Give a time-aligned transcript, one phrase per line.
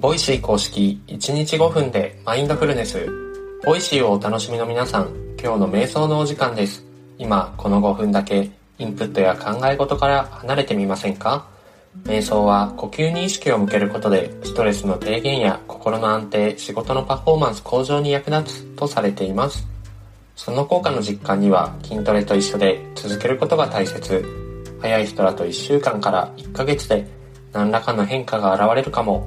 [0.00, 3.04] Voicy 公式1日5分でマインドフルネス。
[3.64, 5.08] Voicy をお楽しみの皆さん、
[5.42, 6.84] 今日の瞑想のお時間です。
[7.18, 8.48] 今、この5分だけ
[8.78, 11.48] インプットや考え事から離れてみませんか？
[12.04, 19.66] 瞑想は呼吸に意識を向けることでストレスの低減や心の安定、仕事のパフォーマンス向上に役立つとされています。
[20.36, 24.24] その効果の実感には筋トレと一緒で続けることが大切。
[24.80, 27.04] 早い人だと1週間から1ヶ月で
[27.52, 29.26] 何らかの変化が現れるかも。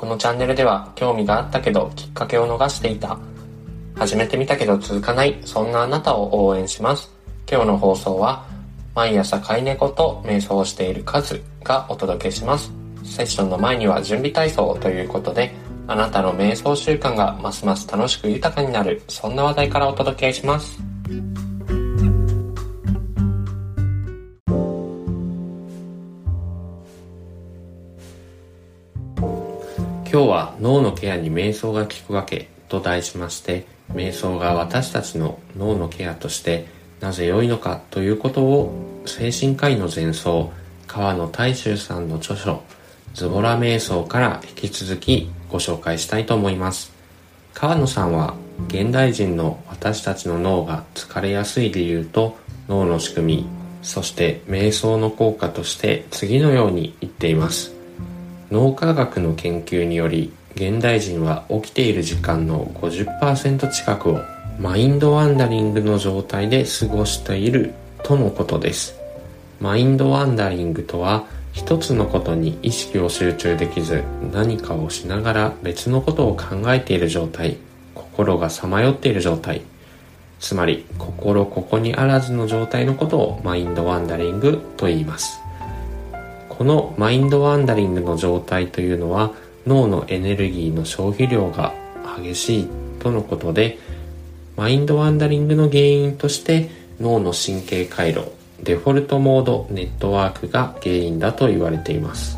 [0.00, 3.18] このチャンネルでは興味があったけどきっかけを逃していた。
[3.94, 7.10] 始めてみたけど続かない、そんなあなたを応援します。
[7.46, 8.46] 今日の放送は
[8.94, 12.72] 毎朝飼い猫と瞑想をしているカズがお届けします。
[13.04, 15.54] セッションの前には準備体操ということで
[15.86, 20.89] あなたの瞑想習慣がますます楽しく豊かになるそんな話題からお届けします
[30.20, 36.66] 今日は脳のケアに瞑想が効くわけと題しまして瞑想が私たちの脳のケアとして
[37.00, 40.52] なぜ良いのかということを精神科医の前奏
[40.86, 42.62] 川野大衆さんの著書
[43.14, 46.92] ズボラ瞑想から引き続きご紹介したいと思います。
[47.54, 48.34] 川野さんは
[48.68, 52.36] 現代人の私たちの脳が疲れやすい理由と
[52.68, 53.46] 脳の仕組み
[53.80, 57.79] そして瞑想の効果として次のように言っています。
[58.50, 64.20] 脳科学の研究により現代人は起きている時間の50%近くを
[64.58, 68.98] マインドワンダリングの状態で過ごしているとのことです。
[69.60, 77.56] マインドワンダリングとは一つのことに意識を集中できず何かをしながら別のことを考えている状態
[77.94, 79.62] 心がさまよっている状態。
[80.40, 85.39] つまり心ここにあらずの状態のことをマインドワンダリングと言います。
[86.60, 89.32] このマインドワンダリングの状態というのは
[89.66, 91.72] 脳のエネルギーの消費量が
[92.22, 92.68] 激しい
[92.98, 93.78] とのことで
[94.58, 96.68] マインドワンダリングの原因として
[97.00, 98.30] 脳の神経回路
[98.62, 102.36] デフォルトモードネットワークが原因だと言われています。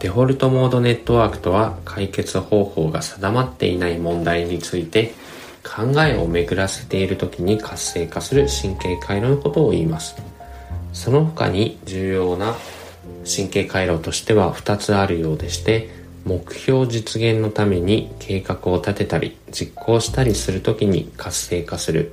[0.00, 5.14] デフォルトモードネットワークとは解決方法が定まっていない問題について
[5.64, 10.14] 考えを巡らせている時に活性化する神経回路のことを言います。
[10.92, 12.54] その他に重要な
[13.24, 15.90] 神経回路としては2つあるようでして
[16.24, 22.12] 目標実現のために計画を立てたり実行したりする時に活性化する。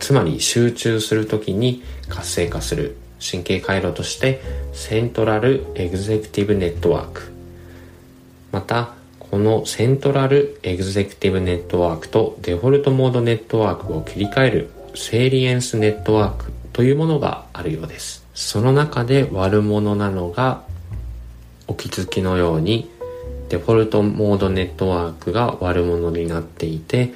[0.00, 2.96] つまり集中する時に活性化する。
[3.18, 4.40] 神経回路として
[4.72, 7.32] セントラルエグゼクティブネットワーク。
[8.52, 18.25] またこのセントラルエグゼクティブネットワークとデフォルトモードネットワークを切り替えるセーリエンスネットワークというものがあるようです。
[18.36, 20.62] その中で悪者なのが
[21.66, 22.90] お気づきのように
[23.48, 27.14] デフォルトモードネットワークが悪者になっていて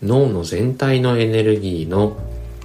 [0.00, 2.16] 脳の全体のエネルギーの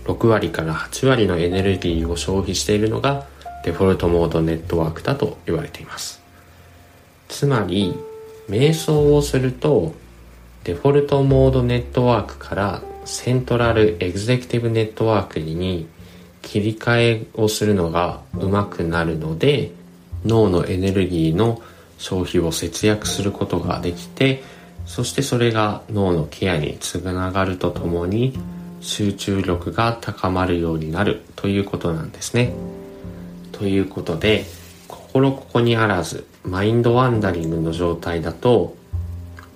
[0.04, 3.26] 6割から8割のエネルギーを消費しているのが
[3.66, 6.22] デフォルトモードネットワークだと言われています。
[7.28, 7.96] つまり
[8.48, 9.94] 瞑想をすると
[10.64, 15.88] デフォルトモードネットワークからセントラルエグゼクティブネットワークに
[16.48, 19.72] 切り替えをするのがうまくなるので
[20.26, 21.62] 脳のエネルギーの
[21.98, 24.42] 消費を節約することができて
[24.86, 28.40] そしてそれが脳のケアにつながるとともに
[28.80, 32.54] 集中力が高まるようになるということなんですね。
[33.52, 34.46] ということで
[34.88, 38.78] 心ここにあらずマインドワンダリングの状態だと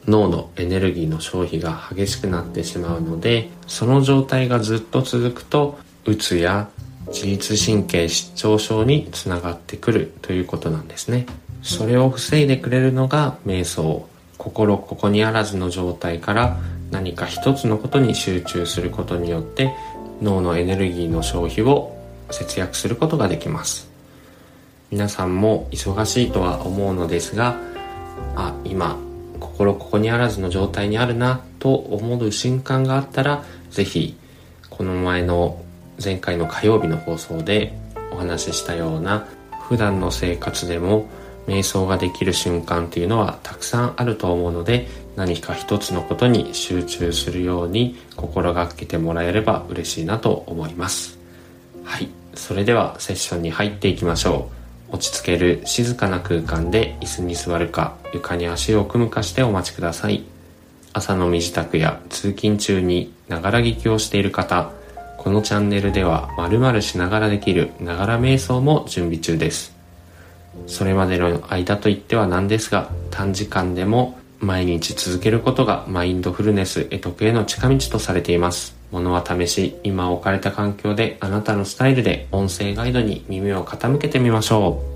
[0.08, 6.70] 脳のエネルギーの消費が激しくなってしまうのでその状態がずっと続くとうつや
[7.14, 11.26] 自律神経失調症につながってくるということなんですね。
[11.62, 14.08] それを防いでくれるのが瞑想
[14.38, 16.58] 心ここにあらずの状態から
[16.90, 19.74] 何か一つのことに集中することによって
[20.22, 21.96] 脳のエネルギーの消費を
[22.32, 23.90] 節約することができます
[24.90, 27.56] 皆さんも忙しいとは思うのですが
[28.36, 28.98] あ今
[29.40, 34.16] 心ここにあらずの状態にあるなと思う瞬間があったら是非
[34.70, 35.64] この前の
[36.04, 37.74] 前回の火曜日の放送で
[38.12, 39.28] お話ししたような
[39.68, 41.08] 普段の生活でも
[41.48, 51.20] 瞑想ができる瞬間っていうのはたくさんあると思うので何か一つのことに集中するように心がけてもらえれば嬉しいなと思います。
[51.84, 52.10] はい。
[52.34, 54.50] それではセッションに入っていきましょ
[54.90, 54.96] う。
[54.96, 60.24] 落ち着ける静かな空間で椅子に座るか床に足を組むかしてお待ちください。
[60.94, 64.72] 朝の身支度や通勤中にながら聞きをしている方
[65.22, 69.76] このチャンネルでは〇〇しながらできるながら瞑想も準備中です
[70.66, 78.76] それまでの間といっては何ですが短時間でも毎日続けることがマインドフルネス得得への近道とされています。
[78.90, 84.91] ものは試し、今置かれた環境であなたのスタイルで音声ガイドに耳を傾けてみましょう。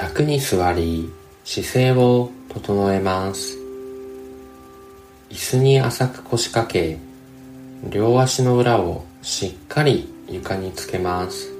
[0.00, 1.10] 楽に座り、
[1.44, 3.58] 姿勢を整えます。
[5.28, 6.98] 椅子に浅く腰掛け、
[7.90, 11.52] 両足の裏をしっかり床につけます。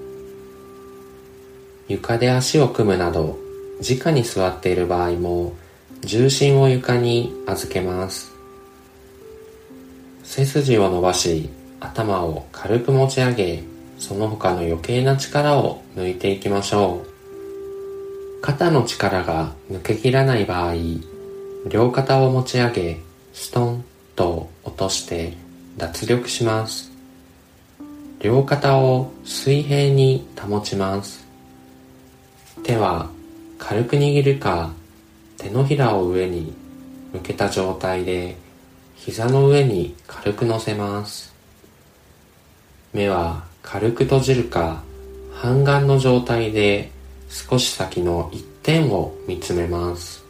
[1.88, 3.36] 床で足を組むなど、
[3.82, 5.54] 直に座っている場合も、
[6.02, 8.30] 重心を床に預けます。
[10.22, 11.50] 背筋を伸ばし、
[11.80, 13.64] 頭を軽く持ち上げ、
[13.98, 17.07] その他の余計な力を抜いていきましょう。
[18.40, 20.74] 肩の力が抜けきらない場合、
[21.68, 23.00] 両肩を持ち上げ、
[23.32, 25.34] ストンと落として
[25.76, 26.90] 脱力します。
[28.20, 31.26] 両肩を水平に保ちます。
[32.62, 33.10] 手は
[33.58, 34.72] 軽く握るか
[35.36, 36.54] 手のひらを上に
[37.12, 38.36] 向けた状態で
[38.96, 41.34] 膝の上に軽く乗せます。
[42.92, 44.82] 目は軽く閉じるか
[45.32, 46.90] 半眼の状態で
[47.28, 50.24] 少し先の一点を見つめます。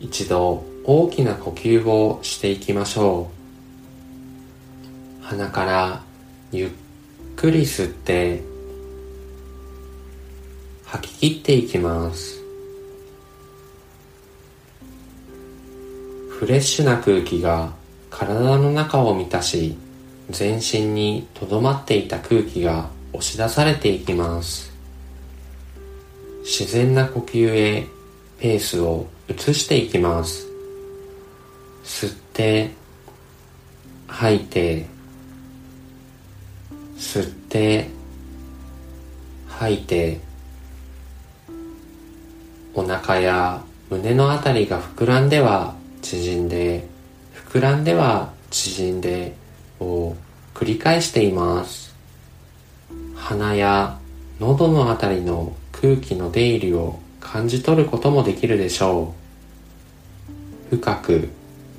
[0.00, 3.44] 一度大きな呼吸をしていきましょう。
[5.24, 6.02] 鼻から
[6.52, 6.70] ゆっ
[7.34, 8.42] くり吸って
[10.84, 12.42] 吐き切っていきます
[16.38, 17.72] フレッシュな空気が
[18.10, 19.78] 体の中を満たし
[20.28, 24.73] 全身にとどまっていた空気が押し出されていきます
[26.44, 27.86] 自然な呼吸へ
[28.38, 30.46] ペースを移していきます。
[31.82, 32.70] 吸って
[34.06, 34.86] 吐いて
[36.98, 37.88] 吸って
[39.48, 40.20] 吐いて
[42.74, 46.86] お腹や胸のあたりが膨らんでは縮んで
[47.48, 49.34] 膨らんでは縮んで
[49.80, 50.14] を
[50.52, 51.94] 繰り返しています。
[53.14, 53.98] 鼻や
[54.38, 59.14] 喉のあたりの空気の出入りを感じ取ることもできるでしょ
[60.70, 60.76] う。
[60.76, 61.28] 深く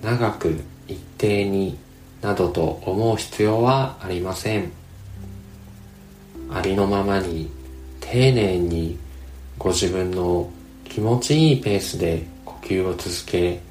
[0.04, 1.78] 長く一定に
[2.22, 4.72] などと思う必要はありません。
[6.52, 7.50] ありのままに
[8.00, 8.98] 丁寧に
[9.58, 10.50] ご自分の
[10.84, 13.62] 気持ちいいペースで呼吸を続け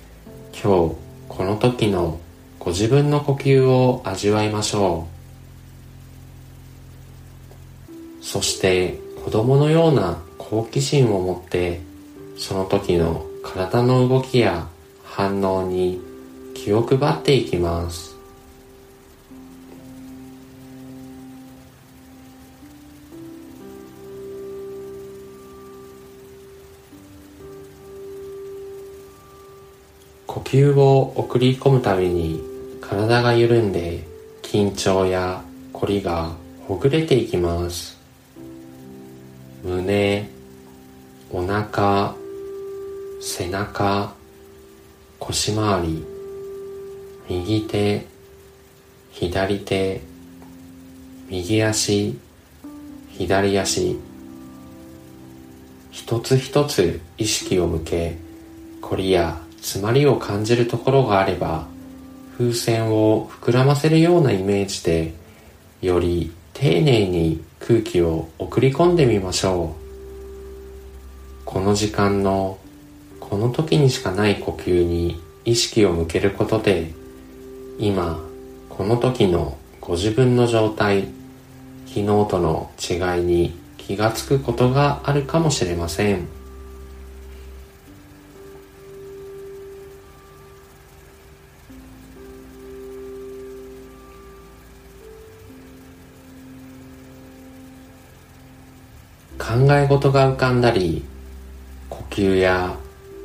[0.53, 0.97] 今日
[1.29, 2.19] この時の
[2.59, 5.15] ご自分の呼吸を味わいましょう。
[8.25, 11.81] そして子供のような好奇心を持って
[12.37, 14.69] その時の体の動きや
[15.03, 15.99] 反応に
[16.55, 18.15] 気を配っていきます。
[30.27, 32.43] 呼吸を送り込むたびに
[32.83, 34.07] 体が緩んで
[34.43, 35.43] 緊張や
[35.73, 36.33] 凝りが
[36.69, 37.94] ほぐれていきます。
[39.65, 40.29] 胸
[41.31, 42.15] お腹
[43.23, 44.13] 背中
[45.19, 46.05] 腰回り
[47.31, 48.07] 右手
[49.11, 50.03] 左手
[51.31, 52.19] 右足
[53.17, 53.99] 左足。
[55.91, 58.19] 一つ一つ意識を向け
[58.83, 61.67] 凝りや詰まりを感じるところがあれば
[62.37, 65.15] 風船を膨らませるようなイメージで
[65.81, 72.59] より丁寧に空気を送り込んでみましょうこの時間の
[73.21, 76.93] この時にしかない呼吸に意識を向けることで
[77.79, 78.21] 今
[78.69, 81.09] この時のご自分の状態
[81.87, 86.44] 昨日との違いに気がつくことがあるかもしれません。
[99.65, 101.03] 考え事が浮かんだり
[101.89, 102.77] 呼吸や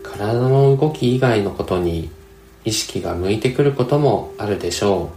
[0.03, 2.09] 体の動き以外のことに
[2.63, 5.11] 意識が向いてくることもあるでしょ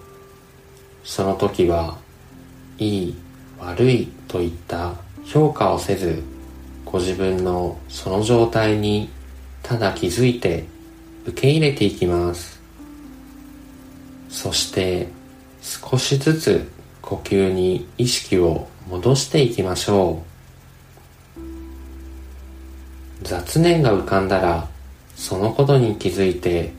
[1.04, 1.06] う。
[1.06, 1.96] その時は
[2.78, 3.14] いい
[3.60, 6.24] 悪いといった評価をせず
[6.84, 9.08] ご自分のその状態に
[9.62, 10.64] ただ気づいて
[11.24, 12.60] 受け入れていきます。
[14.28, 15.06] そして
[15.60, 16.68] 少しずつ
[17.00, 20.31] 呼吸に意識を戻していきましょう。
[23.32, 24.68] 雑念が浮かんだら
[25.16, 26.74] そのことに気づいて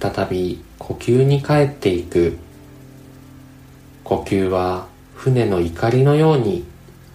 [0.00, 2.38] 再び呼吸に帰っていく。
[4.02, 6.64] 呼吸は船の怒りのように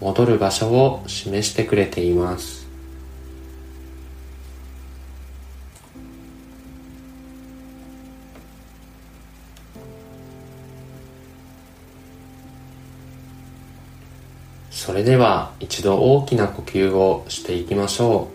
[0.01, 2.67] 戻る場所を示してくれています。
[14.69, 18.34] それでは一度大きな呼吸をしていきましょう。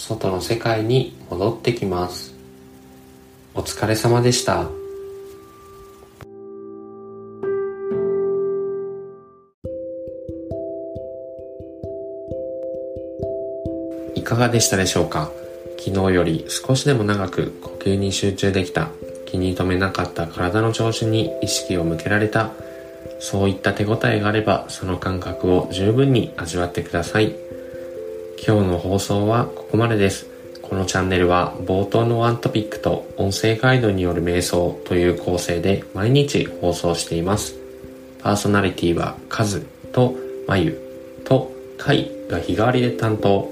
[0.00, 2.34] 外の世界に戻ってきます。
[3.54, 4.66] お疲れ様でした。
[14.14, 15.30] いかがでしたでしょうか？
[15.78, 18.88] 昨日より少しでも長く呼吸に集中できた。
[19.26, 22.50] 気に留めなかった体の調子に意識を向けられた。
[23.20, 27.36] そういった手応えがあればその感覚を十分に味わってください。
[28.42, 30.26] 今日の放送はここまでです。
[30.62, 37.56] このチャンネルは冒頭のワントピックと音声ガイドによる瞑想という構成で毎日放送しています。
[38.22, 40.14] パーソナリティはカズと
[40.48, 40.80] マユ
[41.24, 43.50] とタイが日替わりで担当。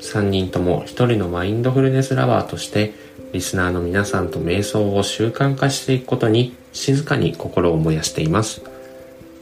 [0.00, 2.92] 3人とも1人のマインドフルネスラバーとして
[3.32, 8.62] リスナーの皆さんと瞑想を習慣化していくことに静かに心を燃やしています。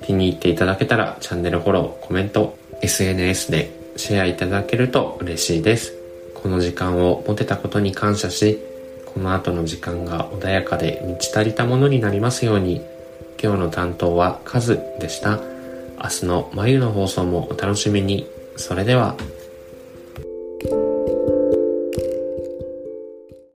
[0.02, 5.94] 気に入っていただけたらチャンネルフォロー、コメント、SNS でシェアいただけると嬉しいです。
[6.34, 8.58] この時間を持てたことに感謝し、
[9.14, 12.80] この後の時間が穏やかで満ち足りたものになりますように、
[13.42, 15.40] 今日の担当はカズでした。
[16.02, 18.26] 明日の眉の放送もお楽しみに。
[18.56, 19.16] それでは。